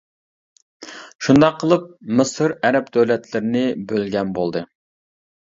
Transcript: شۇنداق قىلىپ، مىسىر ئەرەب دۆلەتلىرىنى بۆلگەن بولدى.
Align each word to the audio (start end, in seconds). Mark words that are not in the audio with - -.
شۇنداق 1.25 1.59
قىلىپ، 1.63 1.83
مىسىر 2.21 2.55
ئەرەب 2.63 2.89
دۆلەتلىرىنى 2.99 3.63
بۆلگەن 3.93 4.35
بولدى. 4.41 4.67